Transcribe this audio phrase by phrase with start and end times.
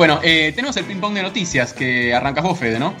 [0.00, 2.94] Bueno, eh, tenemos el ping-pong de noticias que arrancas vos, Fede, ¿no?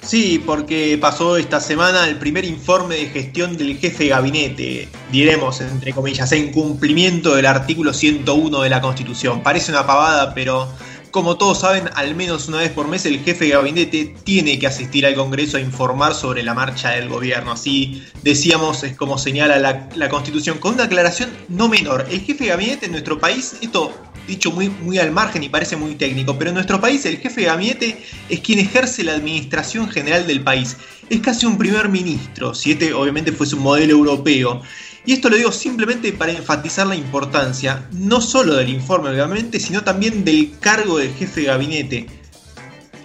[0.00, 5.60] Sí, porque pasó esta semana el primer informe de gestión del jefe de gabinete, diremos
[5.60, 9.42] entre comillas, en cumplimiento del artículo 101 de la Constitución.
[9.42, 10.68] Parece una pavada, pero
[11.10, 14.68] como todos saben, al menos una vez por mes el jefe de gabinete tiene que
[14.68, 17.50] asistir al Congreso a informar sobre la marcha del gobierno.
[17.50, 22.06] Así decíamos, es como señala la, Constitución, con una aclaración no menor.
[22.08, 23.92] El jefe de gabinete en nuestro país, esto
[24.30, 27.42] dicho muy, muy al margen y parece muy técnico, pero en nuestro país el jefe
[27.42, 30.76] de gabinete es quien ejerce la administración general del país.
[31.10, 34.62] Es casi un primer ministro, si este obviamente fuese un modelo europeo.
[35.04, 39.82] Y esto lo digo simplemente para enfatizar la importancia, no solo del informe obviamente, sino
[39.82, 42.06] también del cargo del jefe de gabinete.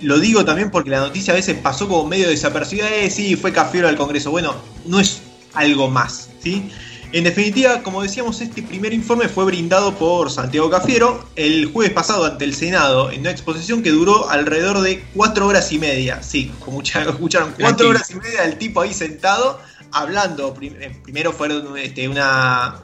[0.02, 3.52] Lo digo también porque la noticia a veces pasó como medio desapercibida, eh, sí, fue
[3.52, 4.30] Cafiero al Congreso.
[4.30, 4.54] Bueno,
[4.86, 5.22] no es
[5.54, 6.70] algo más, ¿sí?
[7.16, 12.26] En definitiva, como decíamos, este primer informe fue brindado por Santiago Cafiero el jueves pasado
[12.26, 16.22] ante el Senado en una exposición que duró alrededor de cuatro horas y media.
[16.22, 19.62] Sí, como escucharon, cuatro horas y media del tipo ahí sentado
[19.94, 22.82] hablando, eh, primero fueron este, una,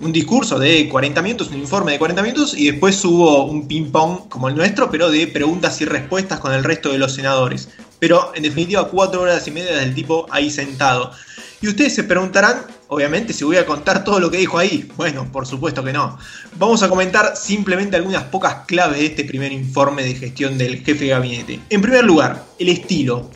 [0.00, 4.30] un discurso de 40 minutos, un informe de 40 minutos, y después hubo un ping-pong
[4.30, 7.68] como el nuestro, pero de preguntas y respuestas con el resto de los senadores.
[7.98, 11.12] Pero en definitiva, cuatro horas y media del tipo ahí sentado.
[11.60, 14.90] Y ustedes se preguntarán, obviamente, si voy a contar todo lo que dijo ahí.
[14.96, 16.18] Bueno, por supuesto que no.
[16.56, 21.04] Vamos a comentar simplemente algunas pocas claves de este primer informe de gestión del jefe
[21.04, 21.60] de gabinete.
[21.70, 23.30] En primer lugar, el estilo.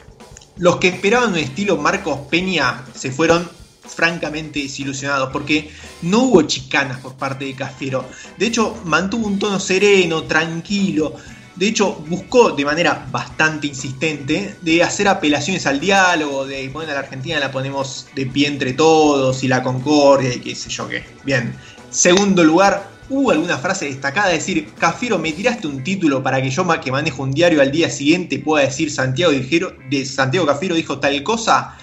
[0.56, 3.48] Los que esperaban un estilo Marcos Peña se fueron
[3.88, 5.70] francamente desilusionados porque
[6.02, 8.04] no hubo chicanas por parte de Cafiero.
[8.36, 11.14] De hecho, mantuvo un tono sereno, tranquilo.
[11.58, 16.94] De hecho, buscó de manera bastante insistente de hacer apelaciones al diálogo, de bueno, a
[16.94, 20.88] la Argentina la ponemos de pie entre todos y la concordia y qué sé yo
[20.88, 21.04] qué.
[21.24, 21.52] Bien.
[21.90, 24.32] Segundo lugar, ¿Hubo alguna frase destacada?
[24.32, 27.72] Es decir, Cafiero, ¿me tiraste un título para que yo que manejo un diario al
[27.72, 31.74] día siguiente pueda decir Santiago, de Santiago Cafiero dijo tal cosa?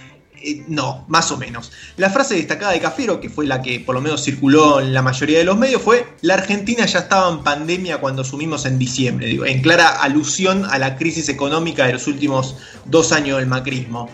[0.45, 1.71] Eh, no, más o menos.
[1.97, 5.01] La frase destacada de Cafiero, que fue la que por lo menos circuló en la
[5.01, 9.25] mayoría de los medios, fue: La Argentina ya estaba en pandemia cuando sumimos en diciembre,
[9.25, 14.09] digo, en clara alusión a la crisis económica de los últimos dos años del macrismo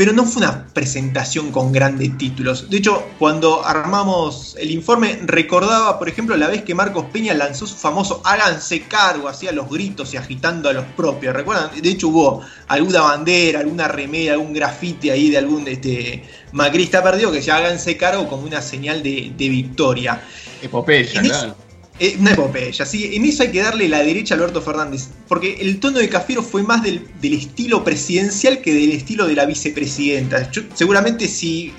[0.00, 2.70] pero no fue una presentación con grandes títulos.
[2.70, 7.66] De hecho, cuando armamos el informe, recordaba, por ejemplo, la vez que Marcos Peña lanzó
[7.66, 11.36] su famoso háganse cargo, hacía los gritos y agitando a los propios.
[11.36, 11.68] ¿Recuerdan?
[11.82, 17.30] De hecho, hubo alguna bandera, alguna remera, algún grafite ahí de algún este, macrista perdido
[17.30, 20.22] que decía háganse cargo como una señal de, victoria.
[20.62, 21.56] Epopeya, claro.
[22.02, 23.10] Eh, una epopeya, sí.
[23.14, 25.10] En eso hay que darle la derecha a Alberto Fernández.
[25.28, 29.44] Porque el tono de Cafiero fue más del, estilo presidencial que del estilo de la
[29.44, 30.50] vicepresidenta.
[30.72, 31.74] seguramente si,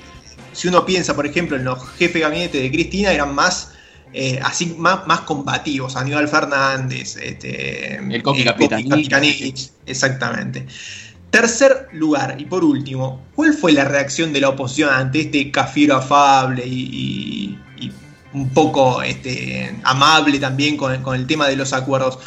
[0.52, 3.72] si uno piensa, por ejemplo, en los jefes de gabinete de Cristina, eran más.
[4.14, 9.70] Eh, así más, más combativos, Aníbal Fernández, este, el Coqui Capitanich.
[9.86, 10.66] Exactamente.
[11.30, 15.96] Tercer lugar, y por último, ¿cuál fue la reacción de la oposición ante este Cafiero
[15.96, 17.58] afable y
[18.34, 22.18] un poco este, amable también con, el tema de los acuerdos.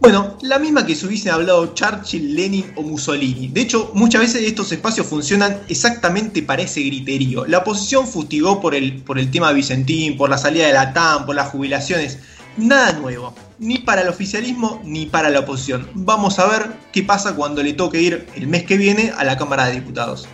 [0.00, 3.48] Bueno, la misma que se hubiesen hablado Churchill, Lenin o Mussolini.
[3.48, 7.46] De hecho, muchas veces estos espacios funcionan exactamente para ese griterío.
[7.46, 11.24] La oposición fustigó por el, por el tema Vicentín, por la salida de la TAM,
[11.24, 12.18] por las jubilaciones.
[12.56, 15.88] Nada nuevo, ni para el oficialismo ni para la oposición.
[15.94, 19.38] Vamos a ver qué pasa cuando le toque ir el mes que viene a la
[19.38, 20.26] Cámara de Diputados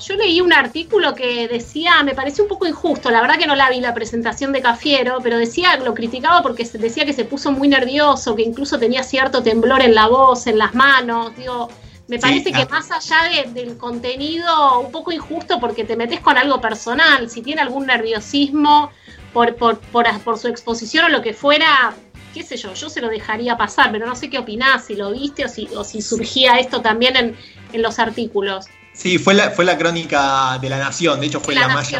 [0.00, 3.54] yo leí un artículo que decía, me pareció un poco injusto, la verdad que no
[3.54, 7.52] la vi la presentación de Cafiero, pero decía, lo criticaba porque decía que se puso
[7.52, 11.68] muy nervioso, que incluso tenía cierto temblor en la voz, en las manos, digo,
[12.06, 16.60] me parece que más allá del contenido, un poco injusto porque te metes con algo
[16.60, 18.90] personal, si tiene algún nerviosismo
[19.32, 21.94] por, por, por, su exposición o lo que fuera,
[22.34, 25.12] qué sé yo, yo se lo dejaría pasar, pero no sé qué opinás, si lo
[25.12, 27.36] viste o si, o si surgía esto también en,
[27.72, 28.66] en los artículos.
[28.94, 31.92] Sí, fue la, fue la crónica de la Nación, de hecho fue la, más,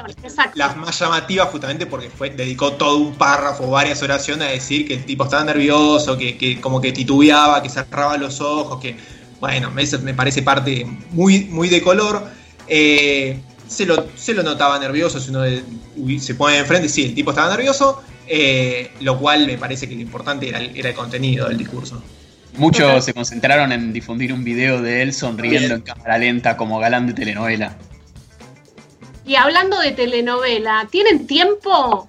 [0.54, 4.94] la más llamativa justamente porque fue, dedicó todo un párrafo, varias oraciones a decir que
[4.94, 8.96] el tipo estaba nervioso, que, como que titubeaba, que cerraba los ojos, que
[9.40, 12.28] bueno, eso me parece parte muy, muy de color.
[12.68, 15.42] Eh, se, lo, se lo notaba nervioso, si uno
[16.20, 20.00] se pone enfrente, sí, el tipo estaba nervioso, eh, lo cual me parece que lo
[20.00, 22.00] importante era era el contenido del discurso.
[22.56, 27.06] Muchos se concentraron en difundir un video de él sonriendo en cámara lenta como galán
[27.06, 27.76] de telenovela.
[29.26, 32.06] Y hablando de telenovela, ¿tienen tiempo?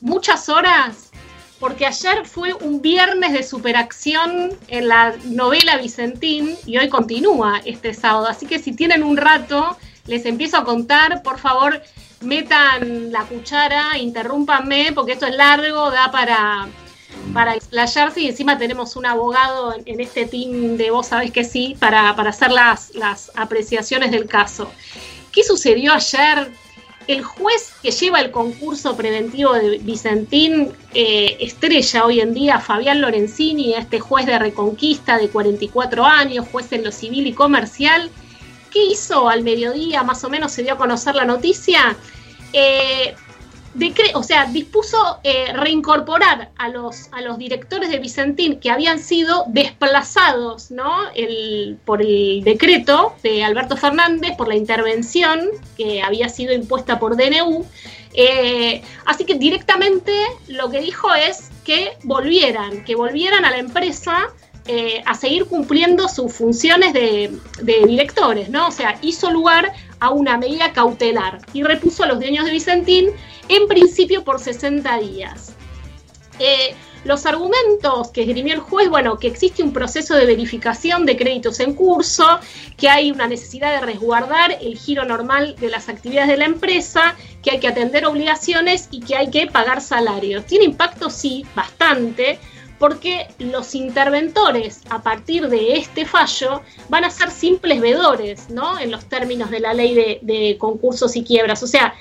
[0.00, 1.10] ¿Muchas horas?
[1.58, 7.94] Porque ayer fue un viernes de superacción en la novela Vicentín y hoy continúa este
[7.94, 8.28] sábado.
[8.28, 11.22] Así que si tienen un rato, les empiezo a contar.
[11.22, 11.82] Por favor,
[12.20, 16.68] metan la cuchara, interrúmpanme, porque esto es largo, da para
[17.32, 21.76] para explayarse y encima tenemos un abogado en, este team de vos sabés que sí,
[21.78, 24.70] para, hacer las, las apreciaciones del caso.
[25.32, 26.50] ¿Qué sucedió ayer?
[27.06, 33.00] El juez que lleva el concurso preventivo de Vicentín, eh, estrella hoy en día, Fabián
[33.00, 38.08] Lorenzini, este juez de Reconquista de 44 años, juez en lo civil y comercial,
[38.70, 40.04] ¿qué hizo al mediodía?
[40.04, 41.96] Más o menos se dio a conocer la noticia.
[42.52, 43.14] Eh,
[44.14, 49.44] o sea, dispuso eh, reincorporar a los, a los directores de Vicentín que habían sido
[49.48, 50.90] desplazados ¿no?
[51.84, 57.64] por el decreto de Alberto Fernández, por la intervención que había sido impuesta por DNU.
[58.14, 60.12] Eh, así que directamente
[60.48, 64.28] lo que dijo es que volvieran, que volvieran a la empresa
[64.66, 68.68] eh, a seguir cumpliendo sus funciones de, directores, ¿no?
[68.68, 73.10] O sea, hizo lugar a una medida cautelar y repuso a los dueños de Vicentín
[73.48, 75.54] en principio por 60 días.
[76.38, 81.16] Eh, los argumentos que esgrimió el juez, bueno, que existe un proceso de verificación de
[81.16, 82.38] créditos en curso,
[82.76, 87.16] que hay una necesidad de resguardar el giro normal de las actividades de la empresa,
[87.42, 90.46] que hay que atender obligaciones y que hay que pagar salarios.
[90.46, 92.38] Tiene impacto, sí, bastante,
[92.82, 98.76] porque los interventores a partir de este fallo van a ser simples vedores, ¿no?
[98.76, 101.62] En los términos de la ley de, concursos y quiebras.
[101.62, 101.94] O sea,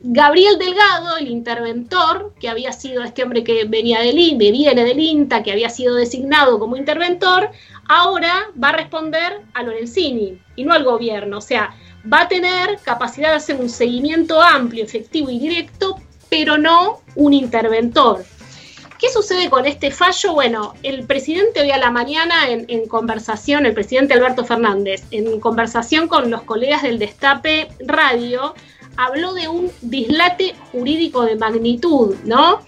[0.00, 5.00] Gabriel Delgado, el interventor, que había sido este hombre que venía del INTA, viene del
[5.00, 7.50] INTA, que había sido designado como interventor,
[7.86, 11.36] ahora va a responder a Lorenzini y no al gobierno.
[11.36, 11.74] O sea,
[12.10, 15.96] va a tener capacidad de hacer un seguimiento amplio, efectivo y directo,
[16.30, 18.24] pero no un interventor.
[19.02, 20.32] ¿Qué sucede con este fallo?
[20.32, 26.06] Bueno, el presidente hoy a la mañana en, conversación, el presidente Alberto Fernández, en conversación
[26.06, 28.54] con los colegas del Destape Radio,
[28.96, 32.60] habló de un dislate jurídico de magnitud, ¿no?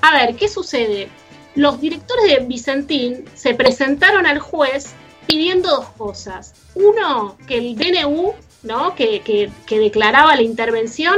[0.00, 1.08] A ver, ¿qué sucede?
[1.54, 4.92] Los directores de Vicentín se presentaron al juez
[5.28, 6.54] pidiendo dos cosas.
[6.74, 8.34] Uno, que el DNU,
[8.64, 8.96] ¿no?
[8.96, 11.16] que, que declaraba la intervención,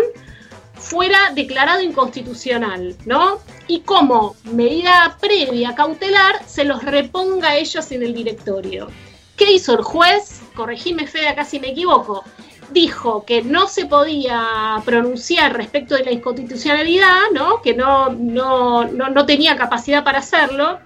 [0.79, 3.41] fuera declarado inconstitucional, ¿no?
[3.67, 8.89] Y como medida previa cautelar se los reponga a ellos en el directorio.
[9.37, 10.41] ¿Qué hizo el juez?
[10.55, 12.25] Corregime, Fede, acá si me equivoco.
[12.71, 17.63] Dijo que no se podía pronunciar respecto de la inconstitucionalidad, ¿no?
[17.63, 20.79] Que no, no, no, tenía capacidad para hacerlo,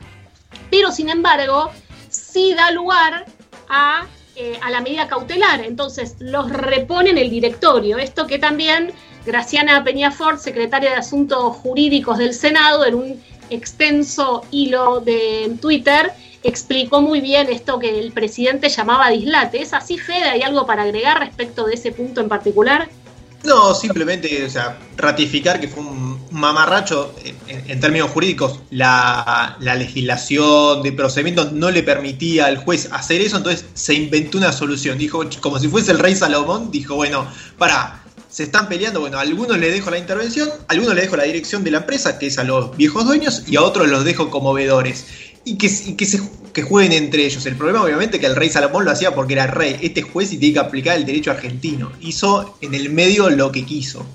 [0.71, 1.71] pero sin embargo
[2.09, 3.27] sí da lugar
[3.69, 4.07] a,
[4.37, 5.65] eh, a la medida cautelar.
[5.65, 7.99] Entonces los repone en el directorio.
[7.99, 8.93] Esto que también
[9.25, 17.01] Graciana Peñafort, secretaria de Asuntos Jurídicos del Senado, en un extenso hilo de Twitter, explicó
[17.01, 19.63] muy bien esto que el presidente llamaba dislate.
[19.63, 20.25] ¿Es así, Fede?
[20.25, 22.89] ¿Hay algo para agregar respecto de ese punto en particular?
[23.45, 27.13] No, simplemente, o sea, ratificar que fue un mamarracho
[27.49, 28.61] en, términos jurídicos.
[28.71, 34.39] La, la, legislación de procedimientos no le permitía al juez hacer eso, entonces se inventó
[34.39, 34.97] una solución.
[34.97, 37.27] Dijo, como si fuese el rey Salomón, dijo, bueno,
[37.59, 38.02] para,
[38.33, 39.01] se están peleando.
[39.01, 41.79] Bueno, a algunos les dejo la intervención, a algunos les dejo la dirección de la
[41.79, 45.05] empresa, que es a los viejos dueños, y a otros los dejo como vedores.
[45.45, 46.21] Y que, que, se,
[46.63, 47.45] jueguen entre ellos.
[47.47, 49.77] El problema, obviamente, que el rey Salomón lo hacía porque era rey.
[49.83, 51.93] Este juez y tiene que aplicar el derecho argentino.
[52.01, 54.07] Hizo en el medio lo que quiso.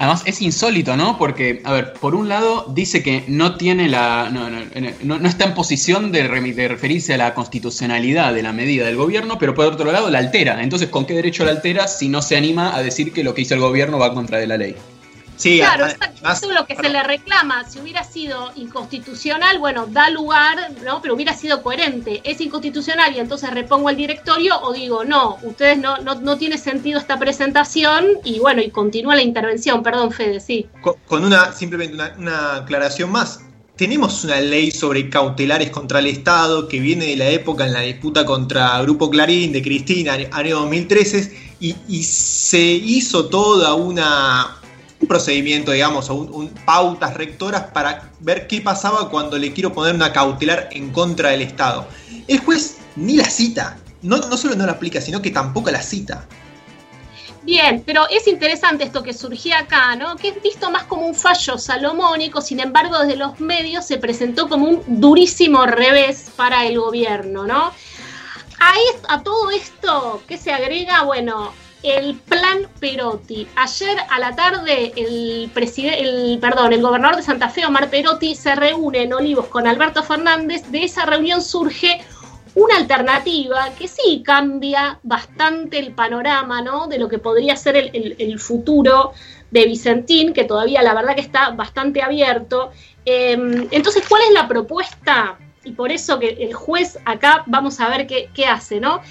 [0.00, 1.18] Además es insólito, ¿no?
[1.18, 4.30] Porque, a ver, por un lado dice que no tiene la.
[4.30, 9.54] no, está en posición de, referirse a la constitucionalidad de la medida del gobierno, pero
[9.54, 10.62] por otro lado la altera.
[10.62, 13.42] Entonces, ¿con qué derecho la altera si no se anima a decir que lo que
[13.42, 14.74] hizo el gobierno va contra de la ley?
[15.40, 17.64] Claro, eso es lo que se le reclama.
[17.68, 21.00] Si hubiera sido inconstitucional, bueno, da lugar, ¿no?
[21.00, 22.20] Pero hubiera sido coherente.
[22.24, 26.98] Es inconstitucional y entonces repongo el directorio o digo, no, ustedes no, no, tiene sentido
[26.98, 29.82] esta presentación y bueno, y continúa la intervención.
[29.82, 30.68] Perdón, Fede, sí.
[31.06, 33.40] Con, una, simplemente una, aclaración más.
[33.76, 37.80] Tenemos una ley sobre cautelares contra el Estado que viene de la época en la
[37.80, 44.59] disputa contra Grupo Clarín de Cristina, año 2013, y, y se hizo toda una,
[45.00, 49.94] un procedimiento, digamos, o un, pautas rectoras para ver qué pasaba cuando le quiero poner
[49.94, 51.86] una cautelar en contra del Estado.
[52.28, 55.82] El juez ni la cita, no, no solo no la aplica, sino que tampoco la
[55.82, 56.26] cita.
[57.42, 60.16] Bien, pero es interesante esto que surgía acá, ¿no?
[60.16, 64.48] Que es visto más como un fallo salomónico, sin embargo, desde los medios se presentó
[64.48, 67.72] como un durísimo revés para el gobierno, ¿no?
[68.58, 68.74] A,
[69.08, 71.04] a todo esto, ¿qué se agrega?
[71.04, 73.46] Bueno, el plan Perotti.
[73.56, 78.54] Ayer a la tarde el, el, perdón, el gobernador de Santa Fe, Omar Perotti, se
[78.54, 80.70] reúne en Olivos con Alberto Fernández.
[80.70, 82.00] De esa reunión surge
[82.54, 86.88] una alternativa que sí cambia bastante el panorama ¿no?
[86.88, 89.12] de lo que podría ser el, futuro
[89.50, 92.70] de Vicentín, que todavía la verdad que está bastante abierto.
[93.04, 95.38] Em, entonces, ¿cuál es la propuesta?
[95.64, 99.02] Y por eso que el juez acá vamos a ver qué, hace, ¿no?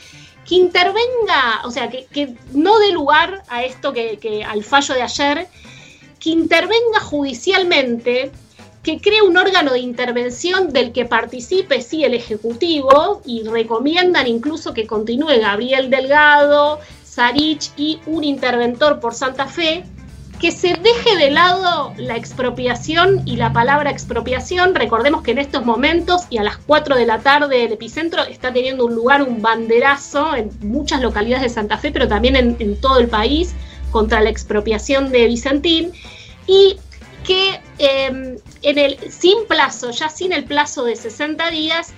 [0.49, 5.47] Que intervenga, o sea, que, no dé lugar a esto que al fallo de ayer,
[6.19, 8.31] que intervenga judicialmente
[8.83, 14.73] que cree un órgano de intervención del que participe, sí, el Ejecutivo, y recomiendan incluso
[14.73, 19.83] que continúe Gabriel Delgado, Sarich y un interventor por Santa Fe,
[20.39, 24.73] que se deje de lado la expropiación y la palabra expropiación.
[24.73, 28.53] Recordemos que en estos momentos y a las 4 de la tarde el epicentro está
[28.53, 32.79] teniendo un lugar, un banderazo en muchas localidades de Santa Fe, pero también en, en
[32.79, 33.53] todo el país
[33.91, 35.91] contra la expropiación de Vicentín.
[36.47, 36.77] Y
[37.29, 41.93] que em, en el, sin plazo, ya sin el plazo de 60 días,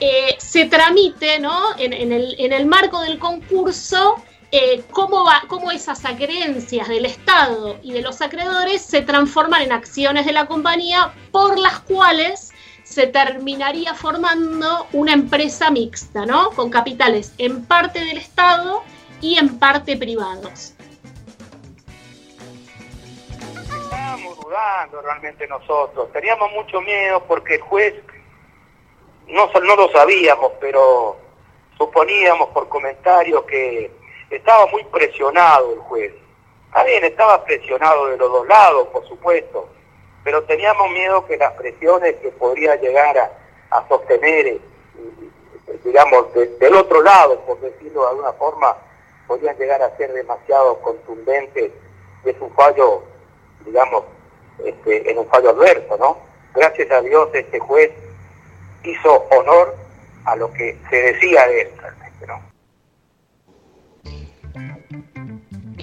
[0.00, 1.58] eh, se tramite ¿no?
[1.78, 4.16] en, el, marco del concurso
[4.56, 9.72] eh, cómo, va, cómo esas acreencias del Estado y de los acreedores se transforman en
[9.72, 12.52] acciones de la compañía por las cuales
[12.84, 16.50] se terminaría formando una empresa mixta, ¿no?
[16.50, 18.84] Con capitales en parte del Estado
[19.20, 20.74] y en parte privados.
[24.40, 26.12] dudando realmente nosotros.
[26.12, 27.92] Teníamos mucho miedo porque el juez,
[29.26, 31.16] no, no lo sabíamos, pero
[31.76, 34.03] suponíamos por comentarios que
[34.36, 36.12] estaba muy presionado el juez.
[36.66, 39.68] Está bien, estaba presionado de los dos lados, por supuesto,
[40.24, 43.16] pero teníamos miedo que las presiones que podría llegar
[43.70, 44.60] a, sostener, eh,
[45.84, 48.76] digamos, del otro lado, por decirlo de alguna forma,
[49.26, 51.72] podrían llegar a ser demasiado contundentes
[52.24, 53.02] de su fallo,
[53.64, 54.04] digamos,
[54.64, 56.18] este, en un fallo adverso, ¿no?
[56.54, 57.90] Gracias a Dios este juez
[58.84, 59.74] hizo honor
[60.24, 61.70] a lo que se decía de él
[62.26, 62.53] ¿no?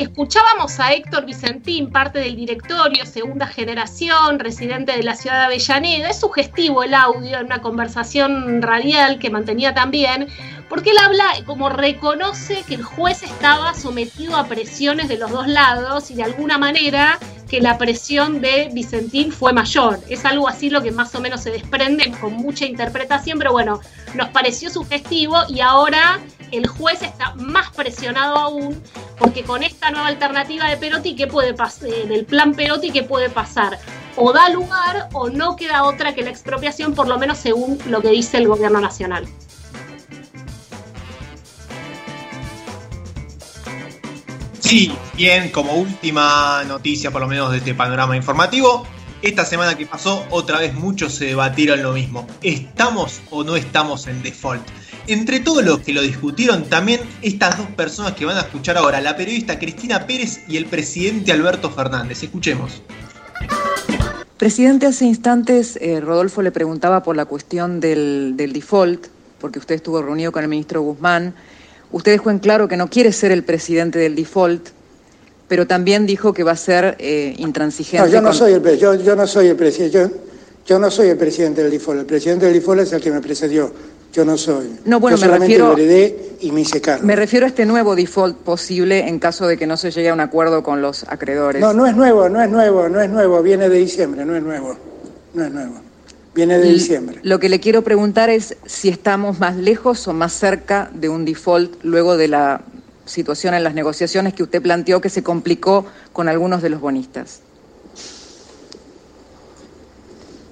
[0.01, 6.09] Escuchábamos a Héctor Vicentín, parte del directorio, segunda generación, residente de la ciudad de Avellaneda.
[6.09, 10.27] Es sugestivo el audio en una conversación radial que mantenía también,
[10.69, 15.47] porque él habla como reconoce que el juez estaba sometido a presiones de los dos
[15.47, 17.19] lados y de alguna manera
[17.51, 19.99] que la presión de Vicentín fue mayor.
[20.07, 23.81] Es algo así lo que más o menos se desprende con mucha interpretación, pero bueno,
[24.13, 28.81] nos pareció sugestivo y ahora el juez está más presionado aún
[29.17, 31.49] porque con esta nueva alternativa de Perotti, ¿qué puede?
[31.49, 33.77] Eh, del plan Perotti, ¿qué puede pasar?
[34.15, 38.01] O da lugar o no queda otra que la expropiación, por lo menos según lo
[38.01, 39.27] que dice el gobierno nacional.
[44.71, 48.87] Sí, bien, como última noticia, por lo menos de este panorama informativo,
[49.21, 52.25] esta semana que pasó, otra vez muchos se debatieron lo mismo.
[52.41, 54.65] ¿Estamos o no estamos en default?
[55.07, 59.01] Entre todos los que lo discutieron, también estas dos personas que van a escuchar ahora,
[59.01, 62.23] la periodista Cristina Pérez y el presidente Alberto Fernández.
[62.23, 62.81] Escuchemos.
[64.37, 69.07] Presidente, hace instantes eh, Rodolfo le preguntaba por la cuestión del, del default,
[69.41, 71.35] porque usted estuvo reunido con el ministro Guzmán
[71.91, 74.69] Usted dejó en claro que no quiere ser el presidente del default,
[75.47, 78.07] pero también dijo que va a ser eh, intransigente.
[78.07, 80.09] No, yo no, soy el, yo, yo no soy el presidente.
[80.65, 82.01] Yo, no soy el presidente del default.
[82.01, 83.71] El presidente del default es el que me precedió.
[84.13, 84.79] Yo no soy.
[84.85, 85.75] No, bueno, yo me refiero.
[86.39, 87.05] y me hice cargo.
[87.05, 90.13] Me refiero a este nuevo default posible en caso de que no se llegue a
[90.13, 91.61] un acuerdo con los acreedores.
[91.61, 93.41] No, no es nuevo, no es nuevo, no es nuevo.
[93.41, 94.77] Viene de diciembre, no es nuevo.
[95.33, 95.90] No es nuevo.
[96.33, 97.19] Viene de diciembre.
[97.23, 101.25] Lo que le quiero preguntar es si estamos más lejos o más cerca de un
[101.25, 102.61] default luego de la
[103.05, 107.41] situación en las negociaciones que usted planteó que se complicó con algunos de los bonistas.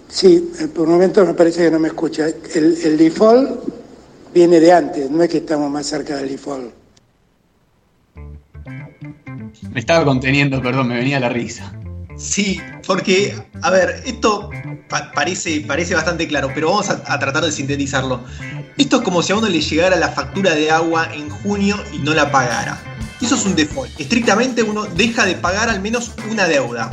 [0.10, 2.28] Sí, eh, por un momento me parece que no me escucha.
[2.28, 3.62] El, el default
[4.34, 6.74] viene de antes, no es que estamos más cerca del default.
[9.72, 11.79] Me estaba conteniendo, perdón, me venía la risa.
[12.20, 14.50] Sí, porque, a ver, esto
[15.16, 18.22] parece, parece bastante claro, pero vamos a, tratar de sintetizarlo.
[18.78, 22.00] Esto es como si a uno le llegara la factura de agua en junio y
[22.00, 22.78] no la pagara.
[23.22, 23.98] Eso es un default.
[24.00, 26.92] Estrictamente uno deja de pagar al menos una deuda.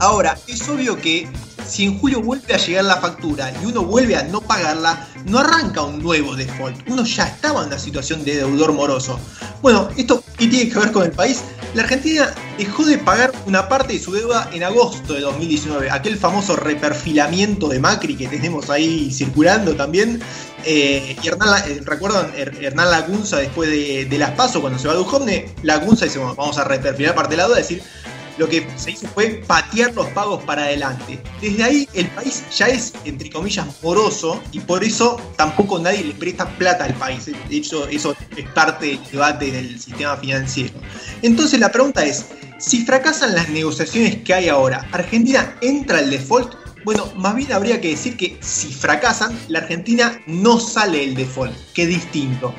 [0.00, 1.28] Ahora, es obvio que
[1.66, 5.38] si en julio vuelve a llegar la factura y uno vuelve a no pagarla, no
[5.38, 6.88] arranca un nuevo default.
[6.88, 9.18] Uno ya estaba en una situación de deudor moroso.
[9.62, 11.42] Bueno, ¿esto qué tiene que ver con el país?
[11.76, 16.16] La Argentina dejó de pagar una parte de su deuda en agosto de 2019, aquel
[16.16, 20.22] famoso reperfilamiento de Macri que tenemos ahí circulando también.
[20.64, 24.96] Eh, y Hernán, eh, recuerdan Hernán Lacunza después de, las pasos cuando se va a
[24.96, 27.82] Dujovne, Lacunza dice, vamos a reperfilar parte de la deuda, es decir,
[28.38, 31.20] lo que se hizo fue patear los pagos para adelante.
[31.40, 36.14] Desde ahí el país ya es, entre comillas, moroso y por eso tampoco nadie le
[36.14, 37.26] presta plata al país.
[37.26, 40.74] De hecho, eso es parte del debate del sistema financiero.
[41.22, 42.26] Entonces la pregunta es,
[42.58, 46.54] si fracasan las negociaciones que hay ahora, ¿Argentina entra al default?
[46.84, 51.52] Bueno, más bien habría que decir que si fracasan, la Argentina no sale del default,
[51.74, 52.54] es distinto.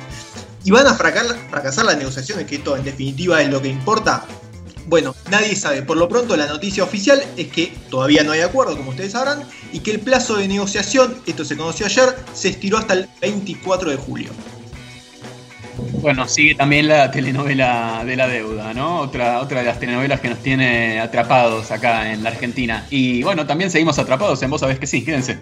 [0.64, 4.26] ¿Y van a fracasar las negociaciones, que esto en definitiva es lo que importa?
[4.88, 5.82] Bueno, nadie sabe.
[5.82, 9.44] Por lo pronto la noticia oficial es que todavía no hay acuerdo, como ustedes sabrán,
[9.70, 13.90] y que el plazo de negociación, esto se conoció ayer, se estiró hasta el 24
[13.90, 14.30] de julio.
[16.00, 19.00] Bueno, sigue también la telenovela de la deuda, ¿no?
[19.00, 22.86] Otra, otra de las telenovelas que nos tiene atrapados acá en la Argentina.
[22.88, 25.38] Y bueno, también seguimos atrapados en Vos Sabés que sí, quédense.